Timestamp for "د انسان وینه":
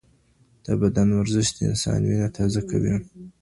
1.53-2.29